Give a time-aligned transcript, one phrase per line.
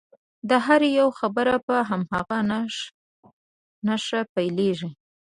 [0.49, 2.37] د هر یوه خبره په همدغه
[3.87, 4.89] نښه پیلیږي.